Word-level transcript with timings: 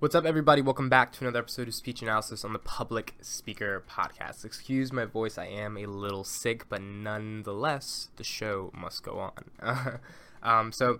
What's 0.00 0.16
up, 0.16 0.24
everybody? 0.24 0.60
Welcome 0.60 0.88
back 0.88 1.12
to 1.12 1.20
another 1.20 1.38
episode 1.38 1.68
of 1.68 1.74
Speech 1.74 2.02
Analysis 2.02 2.44
on 2.44 2.52
the 2.52 2.58
Public 2.58 3.14
Speaker 3.20 3.84
Podcast. 3.88 4.44
Excuse 4.44 4.92
my 4.92 5.04
voice, 5.04 5.38
I 5.38 5.46
am 5.46 5.78
a 5.78 5.86
little 5.86 6.24
sick, 6.24 6.68
but 6.68 6.82
nonetheless, 6.82 8.08
the 8.16 8.24
show 8.24 8.72
must 8.74 9.04
go 9.04 9.20
on. 9.20 10.00
um, 10.42 10.72
so, 10.72 10.98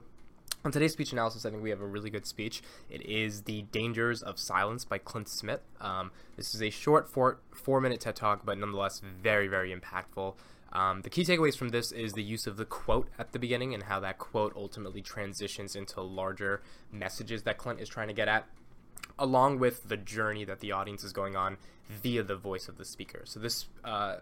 on 0.65 0.71
today's 0.71 0.93
speech 0.93 1.13
analysis, 1.13 1.45
I 1.45 1.51
think 1.51 1.61
we 1.61 1.71
have 1.71 1.81
a 1.81 1.87
really 1.87 2.09
good 2.09 2.25
speech. 2.25 2.63
It 2.89 3.05
is 3.05 3.43
The 3.43 3.63
Dangers 3.63 4.23
of 4.23 4.39
Silence 4.39 4.85
by 4.85 4.99
Clint 4.99 5.29
Smith. 5.29 5.63
Um, 5.81 6.13
this 6.37 6.55
is 6.55 6.63
a 6.63 6.71
short 6.71 7.09
four, 7.09 7.41
four 7.53 7.81
minute 7.81 8.01
TED 8.01 8.15
Talk, 8.15 8.47
but 8.47 8.57
nonetheless 8.59 9.03
very, 9.21 9.49
very 9.49 9.75
impactful. 9.75 10.35
Um, 10.73 11.03
the 11.03 11.11
key 11.11 11.25
takeaways 11.25 11.57
from 11.57 11.71
this 11.71 11.91
is 11.91 12.13
the 12.13 12.23
use 12.23 12.47
of 12.47 12.57
the 12.57 12.65
quote 12.65 13.09
at 13.19 13.33
the 13.33 13.41
beginning 13.41 13.75
and 13.75 13.83
how 13.83 13.99
that 14.01 14.19
quote 14.19 14.53
ultimately 14.57 15.03
transitions 15.03 15.75
into 15.75 16.01
larger 16.01 16.63
messages 16.93 17.43
that 17.43 17.59
Clint 17.59 17.81
is 17.81 17.89
trying 17.89 18.09
to 18.09 18.15
get 18.15 18.29
at 18.29 18.47
along 19.19 19.59
with 19.59 19.89
the 19.89 19.97
journey 19.97 20.45
that 20.45 20.61
the 20.61 20.73
audience 20.73 21.05
is 21.05 21.13
going 21.13 21.37
on 21.37 21.57
via 21.89 22.23
the 22.23 22.37
voice 22.37 22.69
of 22.69 22.79
the 22.79 22.85
speaker. 22.85 23.23
So 23.25 23.41
this 23.41 23.67
uh, 23.85 24.17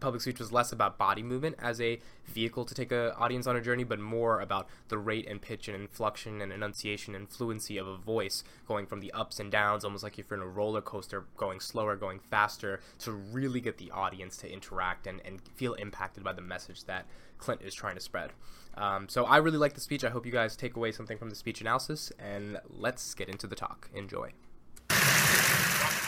public 0.00 0.22
speech 0.22 0.38
was 0.38 0.52
less 0.52 0.72
about 0.72 0.98
body 0.98 1.22
movement 1.22 1.56
as 1.58 1.80
a 1.80 1.98
vehicle 2.26 2.64
to 2.64 2.74
take 2.74 2.92
an 2.92 3.12
audience 3.16 3.46
on 3.46 3.56
a 3.56 3.60
journey, 3.60 3.84
but 3.84 3.98
more 3.98 4.40
about 4.40 4.68
the 4.88 4.98
rate 4.98 5.26
and 5.28 5.40
pitch 5.40 5.68
and 5.68 5.76
inflection 5.76 6.40
and 6.40 6.52
enunciation 6.52 7.14
and 7.14 7.28
fluency 7.28 7.76
of 7.78 7.86
a 7.86 7.96
voice 7.96 8.44
going 8.66 8.86
from 8.86 9.00
the 9.00 9.12
ups 9.12 9.40
and 9.40 9.50
downs, 9.50 9.84
almost 9.84 10.02
like 10.02 10.18
if 10.18 10.30
you're 10.30 10.38
in 10.38 10.44
a 10.44 10.48
roller 10.48 10.80
coaster, 10.80 11.24
going 11.36 11.60
slower, 11.60 11.96
going 11.96 12.20
faster, 12.20 12.80
to 12.98 13.12
really 13.12 13.60
get 13.60 13.78
the 13.78 13.90
audience 13.90 14.36
to 14.36 14.52
interact 14.52 15.06
and, 15.06 15.20
and 15.24 15.40
feel 15.54 15.74
impacted 15.74 16.22
by 16.22 16.32
the 16.32 16.42
message 16.42 16.84
that 16.84 17.06
Clint 17.38 17.62
is 17.62 17.74
trying 17.74 17.94
to 17.94 18.00
spread. 18.00 18.32
Um, 18.76 19.08
so 19.08 19.24
I 19.24 19.38
really 19.38 19.58
like 19.58 19.74
the 19.74 19.80
speech. 19.80 20.04
I 20.04 20.10
hope 20.10 20.26
you 20.26 20.32
guys 20.32 20.56
take 20.56 20.76
away 20.76 20.92
something 20.92 21.18
from 21.18 21.30
the 21.30 21.36
speech 21.36 21.60
analysis, 21.60 22.12
and 22.18 22.58
let's 22.68 23.14
get 23.14 23.28
into 23.28 23.46
the 23.46 23.56
talk. 23.56 23.88
Enjoy. 23.94 24.32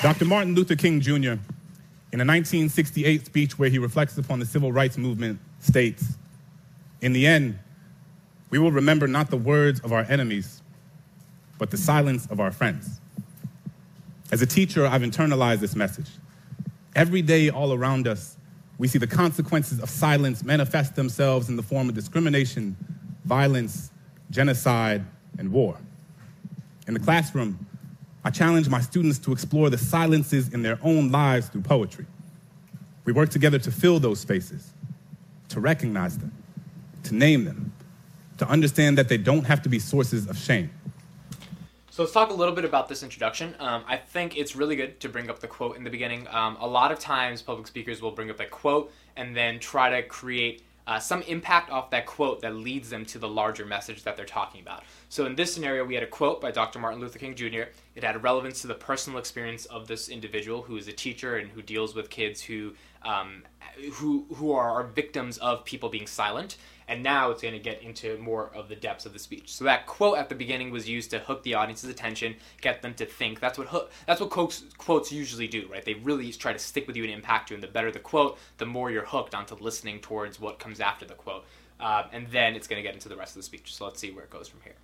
Dr. 0.02 0.24
Martin 0.24 0.54
Luther 0.54 0.76
King 0.76 1.00
Jr., 1.00 1.34
in 2.12 2.20
a 2.20 2.24
1968 2.24 3.26
speech 3.26 3.58
where 3.58 3.70
he 3.70 3.78
reflects 3.78 4.18
upon 4.18 4.40
the 4.40 4.46
civil 4.46 4.72
rights 4.72 4.98
movement, 4.98 5.38
states, 5.60 6.16
In 7.00 7.12
the 7.12 7.26
end, 7.26 7.58
we 8.50 8.58
will 8.58 8.72
remember 8.72 9.06
not 9.06 9.30
the 9.30 9.36
words 9.36 9.78
of 9.80 9.92
our 9.92 10.04
enemies, 10.08 10.60
but 11.58 11.70
the 11.70 11.76
silence 11.76 12.26
of 12.26 12.40
our 12.40 12.50
friends. 12.50 13.00
As 14.32 14.42
a 14.42 14.46
teacher, 14.46 14.86
I've 14.86 15.02
internalized 15.02 15.60
this 15.60 15.76
message. 15.76 16.10
Every 16.96 17.22
day, 17.22 17.48
all 17.48 17.72
around 17.72 18.08
us, 18.08 18.36
we 18.78 18.88
see 18.88 18.98
the 18.98 19.06
consequences 19.06 19.78
of 19.78 19.88
silence 19.88 20.42
manifest 20.42 20.96
themselves 20.96 21.48
in 21.48 21.56
the 21.56 21.62
form 21.62 21.88
of 21.88 21.94
discrimination, 21.94 22.76
violence, 23.24 23.90
genocide, 24.30 25.04
and 25.38 25.52
war. 25.52 25.76
In 26.88 26.94
the 26.94 27.00
classroom, 27.00 27.66
I 28.22 28.30
challenge 28.30 28.68
my 28.68 28.80
students 28.80 29.18
to 29.20 29.32
explore 29.32 29.70
the 29.70 29.78
silences 29.78 30.52
in 30.52 30.62
their 30.62 30.78
own 30.82 31.10
lives 31.10 31.48
through 31.48 31.62
poetry. 31.62 32.06
We 33.04 33.12
work 33.12 33.30
together 33.30 33.58
to 33.58 33.70
fill 33.70 33.98
those 33.98 34.20
spaces, 34.20 34.72
to 35.48 35.60
recognize 35.60 36.18
them, 36.18 36.32
to 37.04 37.14
name 37.14 37.44
them, 37.44 37.72
to 38.38 38.46
understand 38.46 38.98
that 38.98 39.08
they 39.08 39.16
don't 39.16 39.44
have 39.44 39.62
to 39.62 39.68
be 39.68 39.78
sources 39.78 40.28
of 40.28 40.36
shame. 40.36 40.70
So 41.90 42.02
let's 42.02 42.12
talk 42.12 42.30
a 42.30 42.34
little 42.34 42.54
bit 42.54 42.64
about 42.64 42.88
this 42.88 43.02
introduction. 43.02 43.54
Um, 43.58 43.84
I 43.86 43.96
think 43.96 44.36
it's 44.36 44.54
really 44.54 44.76
good 44.76 45.00
to 45.00 45.08
bring 45.08 45.28
up 45.28 45.40
the 45.40 45.48
quote 45.48 45.76
in 45.76 45.84
the 45.84 45.90
beginning. 45.90 46.28
Um, 46.30 46.56
a 46.60 46.66
lot 46.66 46.92
of 46.92 46.98
times, 46.98 47.42
public 47.42 47.66
speakers 47.66 48.00
will 48.00 48.12
bring 48.12 48.30
up 48.30 48.38
a 48.38 48.46
quote 48.46 48.92
and 49.16 49.34
then 49.34 49.58
try 49.58 49.90
to 49.90 50.02
create 50.06 50.62
uh, 50.86 50.98
some 50.98 51.22
impact 51.22 51.70
off 51.70 51.90
that 51.90 52.06
quote 52.06 52.42
that 52.42 52.54
leads 52.54 52.90
them 52.90 53.04
to 53.06 53.18
the 53.18 53.28
larger 53.28 53.66
message 53.66 54.02
that 54.04 54.16
they're 54.16 54.24
talking 54.24 54.60
about. 54.60 54.84
So 55.10 55.26
in 55.26 55.34
this 55.34 55.52
scenario, 55.52 55.84
we 55.84 55.94
had 55.94 56.04
a 56.04 56.06
quote 56.06 56.40
by 56.40 56.52
Dr. 56.52 56.78
Martin 56.78 57.00
Luther 57.00 57.18
King 57.18 57.34
Jr. 57.34 57.64
It 57.96 58.04
had 58.04 58.22
relevance 58.22 58.60
to 58.60 58.68
the 58.68 58.76
personal 58.76 59.18
experience 59.18 59.66
of 59.66 59.88
this 59.88 60.08
individual 60.08 60.62
who 60.62 60.76
is 60.76 60.86
a 60.86 60.92
teacher 60.92 61.36
and 61.36 61.50
who 61.50 61.62
deals 61.62 61.96
with 61.96 62.10
kids 62.10 62.40
who 62.40 62.74
um, 63.02 63.42
who 63.94 64.24
who 64.36 64.52
are 64.52 64.84
victims 64.84 65.36
of 65.38 65.64
people 65.64 65.88
being 65.88 66.06
silent 66.06 66.58
and 66.86 67.02
now 67.02 67.30
it's 67.30 67.42
going 67.42 67.54
to 67.54 67.60
get 67.60 67.82
into 67.82 68.18
more 68.18 68.52
of 68.54 68.68
the 68.68 68.76
depths 68.76 69.04
of 69.04 69.12
the 69.12 69.18
speech. 69.18 69.52
So 69.52 69.64
that 69.64 69.86
quote 69.86 70.16
at 70.16 70.28
the 70.28 70.34
beginning 70.36 70.70
was 70.70 70.88
used 70.88 71.10
to 71.10 71.18
hook 71.18 71.42
the 71.42 71.54
audience's 71.54 71.90
attention, 71.90 72.36
get 72.60 72.80
them 72.82 72.94
to 72.94 73.06
think. 73.06 73.40
That's 73.40 73.58
what 73.58 73.68
hook, 73.68 73.92
that's 74.06 74.20
what 74.20 74.30
quotes, 74.30 74.64
quotes 74.76 75.10
usually 75.10 75.46
do, 75.48 75.68
right? 75.70 75.84
They 75.84 75.94
really 75.94 76.32
try 76.32 76.52
to 76.52 76.58
stick 76.58 76.88
with 76.88 76.96
you 76.96 77.04
and 77.04 77.12
impact 77.12 77.50
you. 77.50 77.54
And 77.54 77.62
the 77.62 77.68
better 77.68 77.92
the 77.92 78.00
quote, 78.00 78.38
the 78.58 78.66
more 78.66 78.90
you're 78.90 79.06
hooked 79.06 79.36
onto 79.36 79.54
listening 79.54 80.00
towards 80.00 80.40
what 80.40 80.58
comes 80.58 80.80
after 80.80 81.04
the 81.04 81.14
quote. 81.14 81.44
Um, 81.78 82.04
and 82.12 82.26
then 82.28 82.56
it's 82.56 82.66
going 82.66 82.82
to 82.82 82.86
get 82.86 82.94
into 82.94 83.08
the 83.08 83.16
rest 83.16 83.36
of 83.36 83.42
the 83.42 83.44
speech. 83.44 83.72
So 83.72 83.84
let's 83.84 84.00
see 84.00 84.10
where 84.10 84.24
it 84.24 84.30
goes 84.30 84.48
from 84.48 84.60
here. 84.64 84.74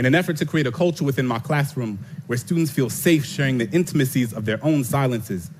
In 0.00 0.06
an 0.06 0.14
effort 0.14 0.38
to 0.38 0.46
create 0.46 0.66
a 0.66 0.72
culture 0.72 1.04
within 1.04 1.26
my 1.26 1.38
classroom 1.38 1.98
where 2.26 2.38
students 2.38 2.70
feel 2.70 2.88
safe 2.88 3.22
sharing 3.22 3.58
the 3.58 3.68
intimacies 3.70 4.32
of 4.32 4.46
their 4.46 4.58
own 4.64 4.82
silences, 4.82 5.50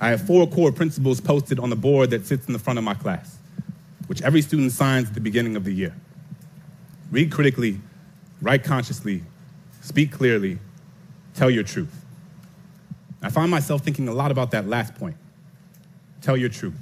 I 0.00 0.10
have 0.10 0.24
four 0.24 0.46
core 0.46 0.70
principles 0.70 1.20
posted 1.20 1.58
on 1.58 1.68
the 1.68 1.74
board 1.74 2.10
that 2.10 2.24
sits 2.24 2.46
in 2.46 2.52
the 2.52 2.60
front 2.60 2.78
of 2.78 2.84
my 2.84 2.94
class 2.94 3.38
which 4.06 4.22
every 4.22 4.40
student 4.40 4.70
signs 4.70 5.08
at 5.08 5.14
the 5.14 5.20
beginning 5.20 5.56
of 5.56 5.64
the 5.64 5.72
year. 5.72 5.96
Read 7.10 7.32
critically, 7.32 7.80
write 8.40 8.62
consciously, 8.62 9.24
speak 9.80 10.12
clearly, 10.12 10.60
tell 11.34 11.50
your 11.50 11.64
truth. 11.64 12.04
I 13.20 13.30
find 13.30 13.50
myself 13.50 13.82
thinking 13.82 14.06
a 14.06 14.14
lot 14.14 14.30
about 14.30 14.52
that 14.52 14.68
last 14.68 14.94
point 14.94 15.16
tell 16.20 16.36
your 16.36 16.50
truth. 16.50 16.78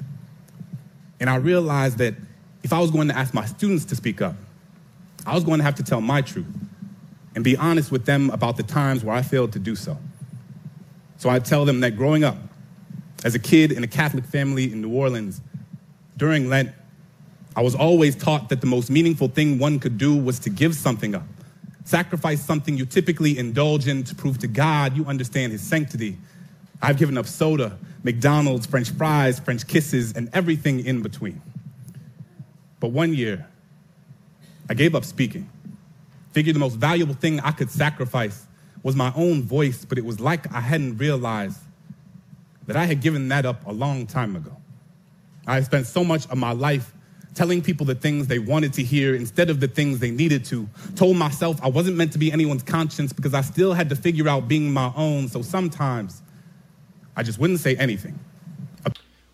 And 1.19 1.31
I 1.31 1.37
realized 1.37 1.97
that 1.97 2.15
if 2.63 2.75
I 2.75 2.79
was 2.79 2.91
going 2.91 3.09
to 3.09 3.17
ask 3.17 3.33
my 3.33 3.47
students 3.47 3.87
to 3.87 3.97
speak 3.97 4.21
up, 4.21 4.35
I 5.25 5.35
was 5.35 5.45
going 5.45 5.61
to 5.61 5.65
have 5.65 5.77
to 5.77 5.83
tell 5.83 6.03
my 6.03 6.21
truth 6.21 6.60
and 7.35 7.45
be 7.45 7.57
honest 7.57 7.93
with 7.93 8.07
them 8.07 8.31
about 8.31 8.57
the 8.57 8.63
times 8.63 9.05
where 9.05 9.15
I 9.15 9.23
failed 9.23 9.53
to 9.53 9.59
do 9.59 9.77
so. 9.77 9.97
So 11.19 11.29
I 11.29 11.39
tell 11.39 11.65
them 11.65 11.81
that 11.81 11.97
growing 11.97 12.25
up, 12.25 12.37
as 13.25 13.35
a 13.35 13.39
kid 13.39 13.73
in 13.73 13.85
a 13.85 13.87
Catholic 13.87 14.25
family 14.25 14.73
in 14.73 14.81
New 14.81 14.91
Orleans, 14.91 15.41
during 16.17 16.49
Lent, 16.49 16.71
I 17.55 17.63
was 17.63 17.75
always 17.75 18.17
taught 18.17 18.49
that 18.49 18.61
the 18.61 18.67
most 18.67 18.91
meaningful 18.91 19.29
thing 19.29 19.59
one 19.59 19.79
could 19.79 19.99
do 19.99 20.17
was 20.17 20.39
to 20.41 20.51
give 20.51 20.75
something 20.75 21.15
up, 21.15 21.27
sacrifice 21.85 22.43
something 22.43 22.77
you 22.77 22.87
typically 22.87 23.39
indulge 23.39 23.87
in 23.87 24.05
to 24.05 24.15
prove 24.15 24.39
to 24.39 24.47
God 24.47 24.97
you 24.97 25.05
understand 25.05 25.53
His 25.53 25.61
sanctity. 25.61 26.17
I've 26.81 26.97
given 26.97 27.19
up 27.19 27.27
soda, 27.27 27.79
McDonald's, 28.03 28.67
French 28.67 28.91
fries, 28.91 29.39
French 29.39 29.67
kisses, 29.67 30.15
and 30.15 30.31
everything 30.33 30.85
in 30.85 31.03
between. 31.03 31.43
But 32.79 32.93
one 32.93 33.13
year, 33.13 33.47
I 34.71 34.75
gave 34.75 34.95
up 34.95 35.05
speaking. 35.05 35.51
Figured 36.33 36.55
the 36.55 36.61
most 36.61 36.77
valuable 36.77 37.15
thing 37.15 37.41
I 37.41 37.51
could 37.51 37.71
sacrifice 37.71 38.47
was 38.83 38.97
my 38.97 39.13
own 39.17 39.43
voice, 39.43 39.85
but 39.85 39.99
it 39.99 40.05
was 40.05 40.21
like 40.21 40.53
I 40.53 40.61
hadn't 40.61 40.99
realized 40.99 41.59
that 42.67 42.77
I 42.77 42.87
had 42.87 43.01
given 43.01 43.29
that 43.29 43.45
up 43.45 43.67
a 43.67 43.73
long 43.73 44.07
time 44.07 44.37
ago. 44.37 44.57
I 45.47 45.55
had 45.55 45.65
spent 45.65 45.87
so 45.87 46.05
much 46.05 46.27
of 46.27 46.39
my 46.39 46.53
life 46.53 46.95
telling 47.35 47.63
people 47.63 47.87
the 47.87 47.95
things 47.95 48.27
they 48.27 48.39
wanted 48.39 48.73
to 48.75 48.83
hear 48.83 49.15
instead 49.15 49.51
of 49.51 49.61
the 49.61 49.69
things 49.69 49.99
they 49.99 50.11
needed 50.11 50.45
to. 50.45 50.69
Told 50.97 51.17
myself 51.17 51.63
I 51.63 51.69
wasn't 51.69 51.97
meant 51.97 52.13
to 52.13 52.19
be 52.19 52.33
anyone's 52.33 52.63
conscience 52.63 53.13
because 53.13 53.35
I 53.35 53.41
still 53.41 53.73
had 53.73 53.89
to 53.91 53.97
figure 53.97 54.29
out 54.29 54.49
being 54.49 54.73
my 54.73 54.93
own, 54.97 55.29
so 55.29 55.43
sometimes 55.43 56.23
I 57.17 57.23
just 57.23 57.39
wouldn't 57.39 57.61
say 57.61 57.77
anything. 57.77 58.19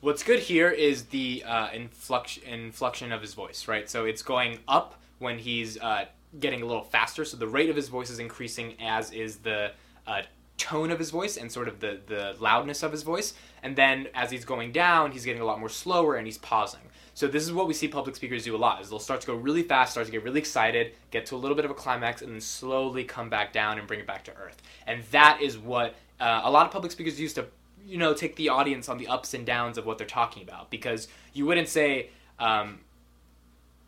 What's 0.01 0.23
good 0.23 0.41
here 0.41 0.71
is 0.71 1.05
the 1.05 1.43
uh, 1.45 1.69
influx- 1.73 2.39
inflection 2.39 3.13
of 3.13 3.23
his 3.23 3.35
voice, 3.35 3.67
right? 3.67 3.91
So 3.91 4.05
it's 4.05 4.23
going 4.23 4.61
up 4.69 5.01
when 5.19 5.39
he's 5.39 5.79
uh, 5.79 6.05
getting 6.39 6.63
a 6.63 6.67
little 6.67 6.85
faster, 6.85 7.25
so 7.25 7.37
the 7.37 7.47
rate 7.47 7.71
of 7.71 7.77
his 7.77 7.89
voice 7.89 8.11
is 8.11 8.19
increasing, 8.19 8.75
as 8.81 9.11
is 9.13 9.37
the 9.39 9.73
uh, 10.07 10.23
tone 10.59 10.91
of 10.91 10.99
his 10.99 11.11
voice 11.11 11.37
and 11.37 11.51
sort 11.51 11.69
of 11.69 11.81
the, 11.81 12.01
the 12.07 12.35
loudness 12.41 12.83
of 12.83 12.93
his 12.93 13.03
voice. 13.03 13.35
And 13.63 13.77
then 13.77 14.09
as 14.15 14.31
he's 14.31 14.45
going 14.45 14.73
down, 14.73 15.13
he's 15.13 15.25
getting 15.25 15.43
a 15.43 15.45
lot 15.45 15.59
more 15.59 15.69
slower 15.69 16.17
and 16.17 16.27
he's 16.27 16.39
pausing. 16.39 16.81
So 17.15 17.27
this 17.27 17.45
is 17.45 17.53
what 17.53 17.67
we 17.67 17.73
see 17.73 17.89
public 17.89 18.15
speakers 18.15 18.45
do 18.45 18.55
a 18.55 18.59
lot: 18.59 18.83
is 18.83 18.91
they'll 18.91 18.99
start 18.99 19.23
to 19.23 19.27
go 19.27 19.35
really 19.35 19.63
fast, 19.63 19.93
start 19.93 20.07
to 20.07 20.13
get 20.13 20.23
really 20.23 20.39
excited, 20.39 20.93
get 21.11 21.25
to 21.27 21.35
a 21.35 21.39
little 21.39 21.57
bit 21.57 21.65
of 21.65 21.71
a 21.71 21.75
climax, 21.75 22.21
and 22.21 22.31
then 22.31 22.41
slowly 22.43 23.05
come 23.05 23.31
back 23.31 23.55
down 23.55 23.79
and 23.79 23.87
bring 23.87 24.01
it 24.01 24.07
back 24.07 24.23
to 24.25 24.37
earth. 24.37 24.61
And 24.87 25.03
that 25.13 25.41
is 25.41 25.57
what 25.57 25.95
uh, 26.21 26.43
a 26.45 26.51
lot 26.51 26.67
of 26.67 26.73
public 26.73 26.93
speakers 26.93 27.19
use 27.19 27.33
to, 27.35 27.47
you 27.87 27.97
know, 27.97 28.13
take 28.13 28.37
the 28.37 28.51
audience 28.51 28.91
on 28.91 28.99
the 28.99 29.07
ups 29.07 29.33
and 29.33 29.47
downs 29.47 29.79
of 29.79 29.87
what 29.87 29.97
they're 29.97 30.07
talking 30.07 30.43
about. 30.43 30.71
Because 30.71 31.09
you 31.33 31.47
wouldn't 31.47 31.69
say, 31.69 32.11
um, 32.39 32.81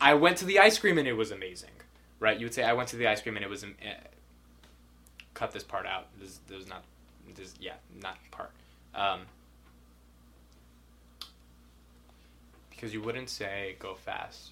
"I 0.01 0.15
went 0.15 0.39
to 0.39 0.47
the 0.47 0.59
ice 0.59 0.79
cream 0.79 0.97
and 0.97 1.07
it 1.07 1.13
was 1.13 1.31
amazing," 1.31 1.73
right? 2.21 2.39
You 2.39 2.47
would 2.47 2.55
say, 2.55 2.65
"I 2.65 2.73
went 2.73 2.89
to 2.91 2.97
the 2.97 3.07
ice 3.07 3.21
cream 3.23 3.37
and 3.37 3.45
it 3.45 3.49
was." 3.49 3.65
Uh, 3.65 3.67
cut 5.39 5.53
this 5.53 5.63
part 5.63 5.87
out. 5.87 6.07
This, 6.21 6.41
this 6.49 6.63
is 6.63 6.69
not. 6.69 6.83
This 7.35 7.55
yeah, 7.61 7.75
not 8.03 8.17
part. 8.31 8.51
Um, 8.95 9.21
because 12.71 12.93
you 12.93 13.01
wouldn't 13.03 13.29
say 13.29 13.77
go 13.79 13.95
fast. 13.95 14.51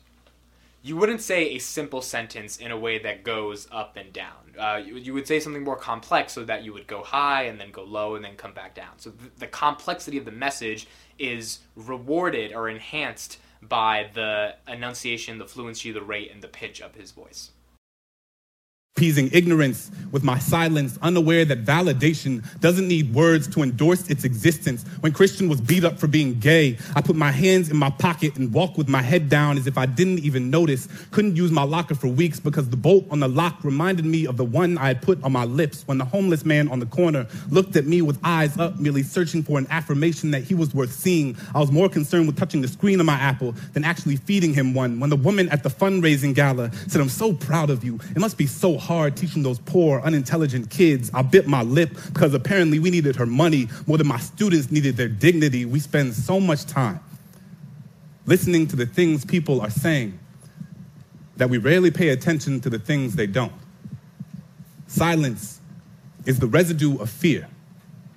You 0.83 0.97
wouldn't 0.97 1.21
say 1.21 1.51
a 1.51 1.59
simple 1.59 2.01
sentence 2.03 2.59
in 2.59 2.71
a 2.71 2.79
way 2.79 2.99
that 3.01 3.25
goes 3.25 3.67
up 3.73 3.97
and 3.97 4.13
down. 4.13 4.55
Uh, 4.57 4.81
you, 4.85 4.97
you, 4.97 5.15
would 5.15 5.27
say 5.27 5.41
something 5.41 5.65
more 5.65 5.77
complex 5.77 6.33
so 6.33 6.45
that 6.45 6.63
you 6.63 6.73
would 6.73 6.87
go 6.87 7.03
high 7.03 7.45
and 7.45 7.61
then 7.61 7.73
go 7.73 7.83
low 7.83 8.15
and 8.15 8.25
then 8.25 8.37
come 8.37 8.53
back 8.53 8.75
down. 8.75 8.99
So 8.99 9.11
th- 9.11 9.33
the 9.39 9.49
complexity 9.49 10.17
of 10.17 10.25
the 10.25 10.31
message 10.31 10.87
is 11.19 11.61
rewarded 11.75 12.53
or 12.53 12.69
enhanced 12.69 13.39
by 13.63 14.11
the 14.15 14.55
enunciation, 14.69 15.39
the 15.39 15.47
fluency, 15.47 15.91
the 15.91 16.03
rate, 16.03 16.31
and 16.33 16.41
the 16.41 16.49
pitch 16.49 16.81
of 16.81 16.95
his 16.95 17.11
voice. 17.11 17.51
Appeasing 18.97 19.29
ignorance 19.35 19.91
with 20.11 20.25
my 20.25 20.39
silence, 20.39 20.99
unaware 21.03 21.45
that 21.45 21.67
validation 21.67 22.43
doesn't 22.61 22.89
need 22.89 23.13
words 23.15 23.47
to 23.47 23.63
endorse 23.63 24.09
its 24.09 24.25
existence. 24.25 24.87
When 25.01 25.13
Christian 25.13 25.51
was 25.51 25.61
beat 25.61 25.85
up 25.85 25.99
for 25.99 26.07
being 26.07 26.39
gay, 26.39 26.79
I 26.95 27.03
put 27.03 27.15
my 27.15 27.31
hands 27.31 27.69
in 27.69 27.77
my 27.77 27.91
pocket 27.91 28.37
and 28.37 28.51
walked 28.55 28.79
with 28.79 28.89
my 28.89 29.03
head 29.03 29.29
down 29.29 29.59
as 29.59 29.67
if 29.67 29.77
I 29.77 29.85
didn't 29.85 30.21
even 30.21 30.49
notice. 30.49 30.89
Couldn't 31.11 31.37
use 31.37 31.51
my 31.51 31.65
locker 31.65 31.95
for 31.95 32.09
weeks 32.09 32.41
because 32.41 32.71
the 32.71 32.79
bolt 32.79 33.05
on 33.11 33.21
the 33.21 33.29
lock 33.29 33.63
reminded 33.63 34.07
me 34.07 34.27
of 34.27 34.39
the 34.39 34.47
one 34.47 34.79
I 34.79 34.87
had 34.87 35.03
put 35.03 35.23
on 35.23 35.33
my 35.33 35.45
lips 35.45 35.83
when 35.87 35.99
the 35.99 36.07
homeless 36.07 36.47
man 36.47 36.69
on 36.69 36.81
the 36.81 36.87
corner 36.87 37.27
looked 37.51 37.77
at 37.77 37.85
me 37.85 38.01
with 38.01 38.19
eyes 38.25 38.57
up, 38.57 38.79
merely 38.79 39.03
searching 39.03 39.43
for 39.43 39.59
an 39.59 39.67
affirmation 39.69 40.31
that 40.31 40.45
he 40.45 40.55
was 40.55 40.75
worth 40.75 40.93
seeing. 40.93 41.37
I 41.55 41.61
was 41.61 41.71
more 41.71 41.91
concerned 41.91 42.29
with 42.29 42.39
touching 42.39 42.63
the 42.63 42.69
screen 42.69 42.99
of 43.01 43.05
my 43.05 43.17
Apple 43.17 43.53
than 43.75 43.85
actually 43.85 44.17
feeding 44.17 44.55
him 44.55 44.73
one. 44.73 44.99
When 45.01 45.11
the 45.11 45.17
woman 45.17 45.51
at 45.51 45.63
the 45.63 45.69
fundraising 45.69 46.35
gala 46.35 46.73
said, 46.89 47.03
I'm 47.03 47.11
so 47.11 47.35
proud 47.35 47.69
of 47.69 47.85
you. 47.85 48.01
It 48.15 48.21
must 48.21 48.39
be 48.39 48.47
so 48.47 48.79
hard 48.87 49.17
teaching 49.17 49.43
those 49.43 49.59
poor, 49.59 50.01
unintelligent 50.01 50.71
kids. 50.71 51.11
I 51.13 51.23
bit 51.23 51.47
my 51.47 51.63
lip 51.63 51.91
because 52.13 52.33
apparently 52.33 52.79
we 52.79 52.91
needed 52.91 53.17
her 53.17 53.27
money 53.27 53.69
more 53.87 53.99
than 53.99 54.07
my 54.07 54.19
students 54.19 54.71
needed 54.71 54.97
their 54.97 55.09
dignity. 55.09 55.65
We 55.65 55.81
spend 55.81 56.15
so 56.15 56.41
much 56.41 56.65
time 56.65 57.01
listening 58.27 58.67
to 58.69 58.77
the 58.77 58.87
things 58.87 59.25
people 59.25 59.61
are 59.61 59.71
saying 59.71 60.19
that 61.37 61.51
we 61.51 61.59
rarely 61.59 61.91
pay 61.91 62.11
attention 62.11 62.61
to 62.63 62.71
the 62.71 62.79
things 62.79 63.17
they 63.17 63.27
don't. 63.27 63.53
Silence 64.87 65.61
is 66.25 66.39
the 66.39 66.47
residue 66.47 66.99
of 66.99 67.11
fear. 67.11 67.49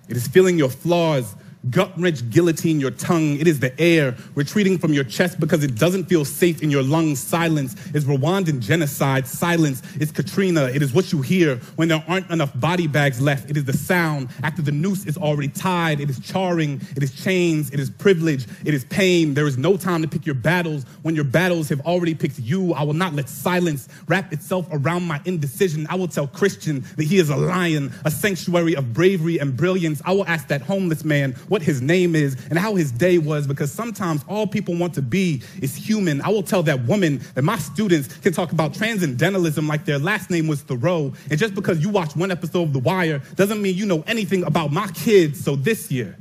It 0.07 0.17
is 0.17 0.27
feeling 0.27 0.57
your 0.57 0.69
flaws 0.69 1.35
gut 1.69 1.91
wrench 1.97 2.27
guillotine 2.29 2.79
your 2.79 2.91
tongue. 2.91 3.37
It 3.37 3.47
is 3.47 3.59
the 3.59 3.77
air 3.79 4.15
retreating 4.33 4.77
from 4.77 4.93
your 4.93 5.03
chest 5.03 5.39
because 5.39 5.63
it 5.63 5.75
doesn't 5.75 6.05
feel 6.05 6.23
safe 6.23 6.63
in 6.63 6.71
your 6.71 6.83
lungs. 6.83 7.19
Silence 7.19 7.75
is 7.93 8.05
Rwandan 8.05 8.61
genocide. 8.61 9.27
Silence 9.27 9.81
is 9.97 10.11
Katrina. 10.11 10.65
It 10.65 10.81
is 10.81 10.93
what 10.93 11.11
you 11.11 11.21
hear 11.21 11.57
when 11.75 11.89
there 11.89 12.03
aren't 12.07 12.29
enough 12.31 12.57
body 12.59 12.87
bags 12.87 13.19
left. 13.19 13.49
It 13.49 13.57
is 13.57 13.65
the 13.65 13.73
sound 13.73 14.29
after 14.41 14.61
the 14.61 14.71
noose 14.71 15.05
is 15.05 15.17
already 15.17 15.49
tied. 15.49 15.99
It 15.99 16.09
is 16.09 16.19
charring. 16.19 16.81
It 16.95 17.03
is 17.03 17.11
chains. 17.11 17.69
It 17.71 17.79
is 17.79 17.89
privilege. 17.89 18.47
It 18.63 18.73
is 18.73 18.85
pain. 18.85 19.33
There 19.33 19.47
is 19.47 19.57
no 19.57 19.75
time 19.75 20.01
to 20.01 20.07
pick 20.07 20.25
your 20.25 20.35
battles 20.35 20.85
when 21.01 21.15
your 21.15 21.25
battles 21.25 21.67
have 21.69 21.81
already 21.81 22.15
picked 22.15 22.39
you. 22.39 22.73
I 22.73 22.83
will 22.83 22.93
not 22.93 23.13
let 23.13 23.27
silence 23.27 23.89
wrap 24.07 24.31
itself 24.31 24.65
around 24.71 25.03
my 25.03 25.21
indecision. 25.25 25.87
I 25.89 25.95
will 25.95 26.07
tell 26.07 26.27
Christian 26.27 26.85
that 26.95 27.03
he 27.03 27.17
is 27.17 27.29
a 27.29 27.35
lion, 27.35 27.91
a 28.05 28.11
sanctuary 28.11 28.75
of 28.75 28.93
bravery 28.93 29.39
and 29.39 29.57
brilliance. 29.57 30.01
I 30.05 30.13
will 30.13 30.25
ask 30.25 30.47
that 30.47 30.61
homeless 30.61 31.03
man 31.03 31.35
what 31.49 31.61
his 31.61 31.81
name 31.81 32.15
is, 32.15 32.37
and 32.49 32.57
how 32.57 32.75
his 32.75 32.91
day 32.91 33.17
was, 33.17 33.45
because 33.45 33.71
sometimes 33.71 34.23
all 34.27 34.47
people 34.47 34.75
want 34.75 34.93
to 34.93 35.01
be 35.01 35.41
is 35.61 35.75
human. 35.75 36.21
I 36.21 36.29
will 36.29 36.43
tell 36.43 36.63
that 36.63 36.85
woman 36.85 37.21
that 37.33 37.43
my 37.43 37.57
students 37.57 38.15
can 38.19 38.31
talk 38.31 38.51
about 38.51 38.73
transcendentalism 38.73 39.67
like 39.67 39.85
their 39.85 39.99
last 39.99 40.29
name 40.29 40.47
was 40.47 40.61
Thoreau. 40.61 41.13
And 41.29 41.39
just 41.39 41.55
because 41.55 41.81
you 41.81 41.89
watch 41.89 42.15
one 42.15 42.31
episode 42.31 42.63
of 42.63 42.73
The 42.73 42.79
Wire 42.79 43.21
doesn't 43.35 43.61
mean 43.61 43.75
you 43.75 43.85
know 43.85 44.03
anything 44.07 44.43
about 44.43 44.71
my 44.71 44.87
kids. 44.87 45.43
So 45.43 45.55
this 45.55 45.91
year, 45.91 46.17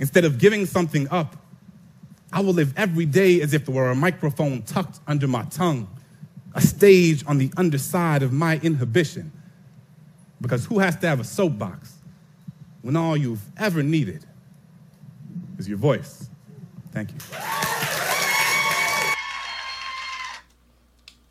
instead 0.00 0.24
of 0.24 0.38
giving 0.38 0.66
something 0.66 1.08
up, 1.10 1.36
I 2.32 2.40
will 2.40 2.54
live 2.54 2.74
every 2.76 3.06
day 3.06 3.40
as 3.40 3.54
if 3.54 3.66
there 3.66 3.74
were 3.74 3.90
a 3.90 3.94
microphone 3.94 4.62
tucked 4.62 4.98
under 5.06 5.28
my 5.28 5.44
tongue, 5.44 5.88
a 6.54 6.60
stage 6.60 7.24
on 7.26 7.38
the 7.38 7.52
underside 7.56 8.22
of 8.22 8.32
my 8.32 8.58
inhibition. 8.62 9.30
Because 10.40 10.64
who 10.64 10.78
has 10.78 10.96
to 10.96 11.06
have 11.06 11.20
a 11.20 11.24
soapbox 11.24 11.95
when 12.86 12.94
all 12.94 13.16
you've 13.16 13.42
ever 13.56 13.82
needed 13.82 14.24
is 15.58 15.68
your 15.68 15.76
voice. 15.76 16.30
Thank 16.92 17.10
you. 17.10 17.18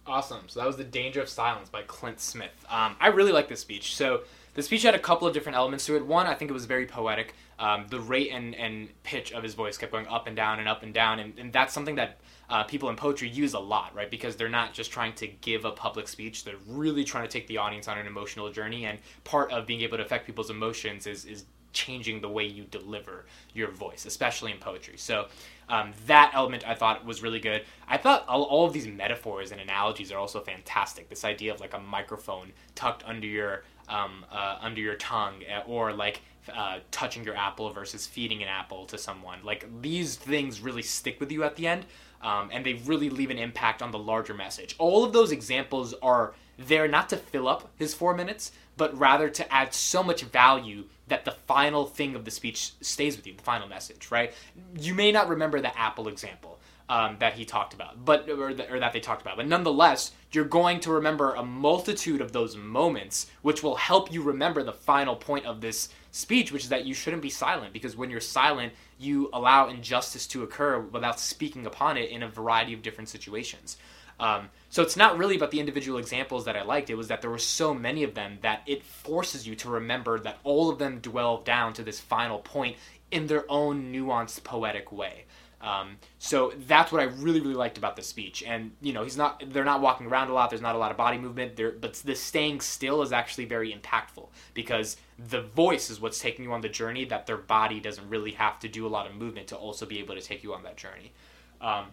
Awesome. 0.05 0.41
So 0.47 0.59
that 0.59 0.67
was 0.67 0.75
The 0.75 0.83
Danger 0.83 1.21
of 1.21 1.29
Silence 1.29 1.69
by 1.69 1.83
Clint 1.83 2.19
Smith. 2.19 2.51
Um, 2.69 2.97
I 2.99 3.07
really 3.07 3.31
like 3.31 3.47
this 3.47 3.61
speech. 3.61 3.95
So 3.95 4.23
the 4.55 4.63
speech 4.63 4.83
had 4.83 4.95
a 4.95 4.99
couple 4.99 5.27
of 5.27 5.33
different 5.33 5.57
elements 5.57 5.85
to 5.85 5.95
it. 5.95 6.05
One, 6.05 6.25
I 6.25 6.33
think 6.33 6.49
it 6.49 6.53
was 6.53 6.65
very 6.65 6.85
poetic. 6.85 7.35
Um, 7.59 7.85
the 7.89 7.99
rate 7.99 8.31
and, 8.31 8.55
and 8.55 8.89
pitch 9.03 9.31
of 9.31 9.43
his 9.43 9.53
voice 9.53 9.77
kept 9.77 9.91
going 9.91 10.07
up 10.07 10.27
and 10.27 10.35
down 10.35 10.59
and 10.59 10.67
up 10.67 10.81
and 10.81 10.93
down. 10.93 11.19
And, 11.19 11.37
and 11.37 11.53
that's 11.53 11.73
something 11.73 11.95
that 11.95 12.17
uh, 12.49 12.63
people 12.63 12.89
in 12.89 12.95
poetry 12.95 13.29
use 13.29 13.53
a 13.53 13.59
lot, 13.59 13.93
right? 13.93 14.09
Because 14.09 14.35
they're 14.35 14.49
not 14.49 14.73
just 14.73 14.91
trying 14.91 15.13
to 15.15 15.27
give 15.27 15.65
a 15.65 15.71
public 15.71 16.07
speech; 16.07 16.43
they're 16.43 16.55
really 16.67 17.03
trying 17.03 17.25
to 17.25 17.31
take 17.31 17.47
the 17.47 17.57
audience 17.57 17.87
on 17.87 17.97
an 17.97 18.07
emotional 18.07 18.51
journey. 18.51 18.85
And 18.85 18.99
part 19.23 19.51
of 19.51 19.65
being 19.65 19.81
able 19.81 19.97
to 19.97 20.03
affect 20.03 20.25
people's 20.25 20.49
emotions 20.49 21.07
is 21.07 21.25
is 21.25 21.45
changing 21.75 22.21
the 22.21 22.29
way 22.29 22.45
you 22.45 22.63
deliver 22.63 23.25
your 23.53 23.69
voice, 23.69 24.05
especially 24.05 24.51
in 24.51 24.57
poetry. 24.57 24.95
So 24.97 25.27
um, 25.67 25.91
that 26.07 26.31
element 26.33 26.67
I 26.67 26.73
thought 26.73 27.05
was 27.05 27.21
really 27.21 27.39
good. 27.39 27.63
I 27.87 27.97
thought 27.97 28.25
all, 28.27 28.43
all, 28.43 28.65
of 28.65 28.73
these 28.73 28.87
metaphors 28.87 29.51
and 29.51 29.59
analogies 29.59 30.11
are 30.11 30.17
also 30.17 30.39
fantastic. 30.39 31.09
This 31.09 31.25
idea 31.25 31.53
of 31.53 31.59
like 31.59 31.73
a 31.73 31.79
microphone 31.79 32.53
tucked 32.75 33.03
under 33.05 33.27
your 33.27 33.63
um, 33.89 34.25
uh, 34.31 34.57
under 34.61 34.81
your 34.81 34.95
tongue, 34.95 35.43
eh, 35.47 35.61
or 35.67 35.93
like 35.93 36.21
uh, 36.53 36.79
touching 36.91 37.23
your 37.23 37.35
apple 37.35 37.69
versus 37.71 38.05
feeding 38.05 38.41
an 38.41 38.47
apple 38.47 38.85
to 38.85 38.97
someone. 38.97 39.39
Like 39.43 39.67
these 39.81 40.15
things 40.15 40.61
really 40.61 40.81
stick 40.81 41.19
with 41.19 41.31
you 41.31 41.43
at 41.43 41.55
the 41.55 41.67
end, 41.67 41.85
um, 42.21 42.49
and 42.51 42.65
they 42.65 42.73
really 42.73 43.09
leave 43.09 43.29
an 43.29 43.37
impact 43.37 43.81
on 43.81 43.91
the 43.91 43.99
larger 43.99 44.33
message. 44.33 44.75
All 44.77 45.03
of 45.03 45.13
those 45.13 45.31
examples 45.31 45.93
are 46.01 46.33
there 46.57 46.87
not 46.87 47.09
to 47.09 47.17
fill 47.17 47.47
up 47.47 47.71
his 47.77 47.93
four 47.93 48.15
minutes, 48.15 48.51
but 48.77 48.97
rather 48.97 49.29
to 49.29 49.53
add 49.53 49.73
so 49.73 50.03
much 50.03 50.21
value 50.23 50.85
that 51.07 51.25
the 51.25 51.31
final 51.31 51.85
thing 51.85 52.15
of 52.15 52.25
the 52.25 52.31
speech 52.31 52.71
stays 52.81 53.15
with 53.15 53.27
you, 53.27 53.33
the 53.35 53.43
final 53.43 53.67
message, 53.67 54.09
right? 54.09 54.33
You 54.79 54.93
may 54.93 55.11
not 55.11 55.29
remember 55.29 55.61
the 55.61 55.77
Apple 55.77 56.07
example 56.07 56.54
um, 56.87 57.17
that 57.19 57.33
he 57.33 57.45
talked 57.45 57.73
about, 57.73 58.05
but 58.05 58.29
or, 58.29 58.53
the, 58.53 58.71
or 58.71 58.79
that 58.79 58.93
they 58.93 58.99
talked 58.99 59.21
about, 59.21 59.37
but 59.37 59.47
nonetheless, 59.47 60.11
you're 60.31 60.45
going 60.45 60.79
to 60.81 60.91
remember 60.91 61.33
a 61.33 61.43
multitude 61.43 62.21
of 62.21 62.31
those 62.31 62.55
moments, 62.55 63.27
which 63.41 63.63
will 63.63 63.75
help 63.75 64.11
you 64.13 64.21
remember 64.21 64.61
the 64.61 64.73
final 64.73 65.15
point 65.15 65.45
of 65.45 65.61
this 65.61 65.89
speech, 66.11 66.51
which 66.51 66.63
is 66.63 66.69
that 66.69 66.85
you 66.85 66.93
shouldn't 66.93 67.23
be 67.23 67.29
silent, 67.29 67.73
because 67.73 67.97
when 67.97 68.09
you're 68.09 68.21
silent, 68.21 68.73
you 68.99 69.29
allow 69.33 69.67
injustice 69.67 70.27
to 70.27 70.43
occur 70.43 70.79
without 70.79 71.19
speaking 71.19 71.65
upon 71.65 71.97
it 71.97 72.09
in 72.09 72.23
a 72.23 72.29
variety 72.29 72.73
of 72.73 72.81
different 72.81 73.09
situations. 73.09 73.77
Um, 74.19 74.49
so 74.69 74.81
it's 74.81 74.95
not 74.95 75.17
really 75.17 75.35
about 75.35 75.51
the 75.51 75.59
individual 75.59 75.97
examples 75.97 76.45
that 76.45 76.55
I 76.55 76.63
liked. 76.63 76.89
It 76.89 76.95
was 76.95 77.09
that 77.09 77.21
there 77.21 77.29
were 77.29 77.37
so 77.37 77.73
many 77.73 78.03
of 78.03 78.13
them 78.13 78.37
that 78.41 78.61
it 78.65 78.83
forces 78.83 79.45
you 79.45 79.55
to 79.55 79.69
remember 79.69 80.19
that 80.19 80.37
all 80.43 80.69
of 80.69 80.79
them 80.79 80.99
dwell 80.99 81.37
down 81.37 81.73
to 81.73 81.83
this 81.83 81.99
final 81.99 82.39
point 82.39 82.77
in 83.11 83.27
their 83.27 83.49
own 83.49 83.91
nuanced, 83.91 84.43
poetic 84.43 84.91
way. 84.91 85.25
Um, 85.65 85.97
so 86.19 86.53
that's 86.67 86.91
what 86.91 87.01
I 87.01 87.05
really, 87.05 87.41
really 87.41 87.55
liked 87.55 87.79
about 87.79 87.95
the 87.95 88.03
speech. 88.03 88.43
And 88.45 88.71
you 88.81 88.93
know, 88.93 89.03
he's 89.03 89.17
not. 89.17 89.43
They're 89.51 89.65
not 89.65 89.81
walking 89.81 90.05
around 90.05 90.29
a 90.29 90.33
lot. 90.33 90.51
There's 90.51 90.61
not 90.61 90.75
a 90.75 90.77
lot 90.77 90.91
of 90.91 90.97
body 90.97 91.17
movement. 91.17 91.55
There, 91.55 91.71
but 91.71 91.95
the 91.95 92.15
staying 92.15 92.61
still 92.61 93.01
is 93.01 93.11
actually 93.11 93.45
very 93.45 93.73
impactful 93.73 94.29
because 94.53 94.97
the 95.17 95.41
voice 95.41 95.89
is 95.89 95.99
what's 95.99 96.19
taking 96.19 96.45
you 96.45 96.53
on 96.53 96.61
the 96.61 96.69
journey. 96.69 97.03
That 97.03 97.25
their 97.25 97.37
body 97.37 97.79
doesn't 97.79 98.07
really 98.07 98.31
have 98.33 98.59
to 98.59 98.67
do 98.67 98.85
a 98.85 98.89
lot 98.89 99.07
of 99.07 99.15
movement 99.15 99.47
to 99.47 99.55
also 99.55 99.87
be 99.87 99.99
able 99.99 100.13
to 100.13 100.21
take 100.21 100.43
you 100.43 100.53
on 100.53 100.61
that 100.63 100.77
journey. 100.77 101.11
Um, 101.59 101.87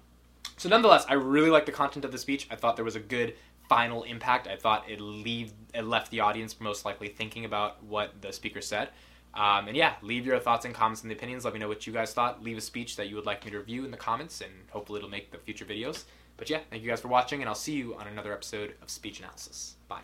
so 0.59 0.69
nonetheless, 0.69 1.07
I 1.09 1.14
really 1.14 1.50
liked 1.50 1.67
the 1.67 1.73
content 1.73 2.05
of 2.05 2.12
the 2.12 2.19
speech. 2.19 2.47
I 2.50 2.57
thought 2.57 2.76
there 2.76 2.85
was 2.85 2.97
a 2.97 3.00
good 3.00 3.35
final 3.69 4.02
impact. 4.02 4.49
I 4.49 4.57
thought 4.57 4.85
it 4.91 5.00
leave 5.00 5.55
it 5.73 5.87
left 5.87 6.11
the 6.11 6.21
audience 6.21 6.61
most 6.61 6.85
likely 6.85 7.09
thinking 7.09 7.47
about 7.47 7.83
what 7.83 8.21
the 8.21 8.33
speaker 8.33 8.61
said. 8.61 8.91
Um, 9.35 9.69
and 9.69 9.77
yeah, 9.77 9.95
leave 10.03 10.27
your 10.27 10.39
thoughts 10.39 10.65
and 10.65 10.75
comments 10.75 11.03
and 11.03 11.11
the 11.11 11.15
opinions. 11.15 11.45
Let 11.45 11.55
me 11.55 11.61
know 11.61 11.69
what 11.69 11.87
you 11.87 11.93
guys 11.93 12.12
thought. 12.12 12.43
Leave 12.43 12.59
a 12.59 12.61
speech 12.61 12.97
that 12.97 13.09
you 13.09 13.17
would 13.17 13.27
like 13.27 13.45
me 13.45 13.51
to 13.51 13.59
review 13.59 13.85
in 13.85 13.91
the 13.91 13.97
comments, 13.97 14.41
and 14.41 14.53
hopefully 14.71 14.99
it'll 14.99 15.11
make 15.11 15.31
the 15.31 15.39
future 15.39 15.65
videos. 15.65 16.05
But 16.37 16.51
yeah, 16.51 16.61
thank 16.71 16.83
you 16.83 16.89
guys 16.89 17.01
for 17.01 17.09
watching, 17.09 17.41
and 17.41 17.49
I'll 17.49 17.55
see 17.55 17.75
you 17.75 17.95
on 17.95 18.07
another 18.07 18.33
episode 18.33 18.75
of 18.83 18.91
Speech 18.91 19.21
Analysis. 19.21 19.77
Bye. 19.89 20.01